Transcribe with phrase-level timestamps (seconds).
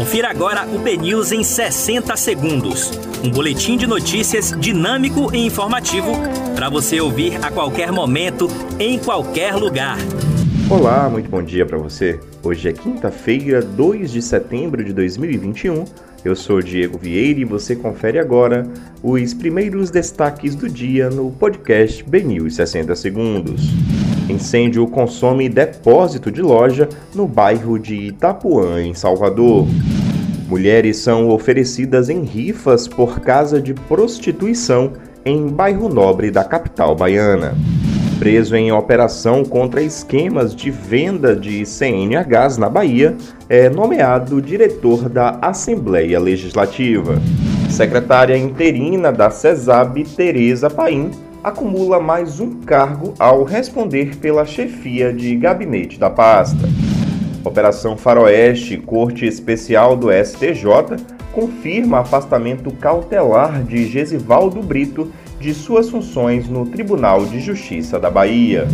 [0.00, 2.90] Confira agora o BNews em 60 segundos.
[3.22, 6.12] Um boletim de notícias dinâmico e informativo
[6.54, 9.98] para você ouvir a qualquer momento, em qualquer lugar.
[10.70, 12.18] Olá, muito bom dia para você.
[12.42, 15.84] Hoje é quinta-feira, 2 de setembro de 2021.
[16.24, 18.66] Eu sou Diego Vieira e você confere agora
[19.02, 23.68] os primeiros destaques do dia no podcast BNews 60 segundos.
[24.30, 29.66] Incêndio consome depósito de loja no bairro de Itapuã, em Salvador.
[30.48, 34.92] Mulheres são oferecidas em rifas por casa de prostituição
[35.24, 37.54] em bairro nobre da capital baiana.
[38.18, 43.16] Preso em operação contra esquemas de venda de CNHs na Bahia,
[43.48, 47.20] é nomeado diretor da Assembleia Legislativa.
[47.70, 51.10] Secretária interina da CESAB, Tereza Paim,
[51.42, 56.68] acumula mais um cargo ao responder pela chefia de gabinete da pasta.
[57.42, 60.98] Operação Faroeste, Corte Especial do STJ,
[61.32, 68.68] confirma afastamento cautelar de Gesivaldo Brito de suas funções no Tribunal de Justiça da Bahia.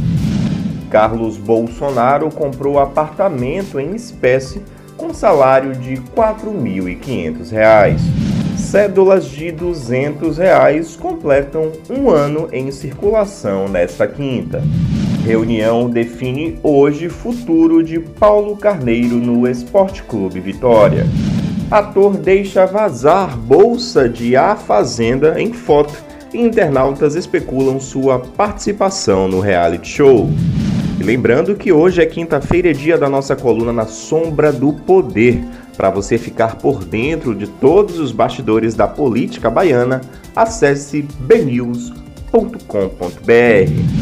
[0.91, 4.61] Carlos Bolsonaro comprou apartamento em espécie
[4.97, 8.26] com salário de R$ 4.500
[8.67, 14.61] cédulas de 200 reais completam um ano em circulação nesta quinta.
[15.25, 21.07] Reunião define hoje futuro de Paulo Carneiro no Esporte Clube Vitória.
[21.71, 25.95] Ator deixa vazar bolsa de A Fazenda em foto
[26.35, 30.29] e internautas especulam sua participação no reality show.
[30.99, 35.41] E lembrando que hoje é quinta-feira, é dia da nossa coluna na Sombra do Poder
[35.77, 40.01] para você ficar por dentro de todos os bastidores da política baiana,
[40.35, 43.96] acesse bnews.com.br.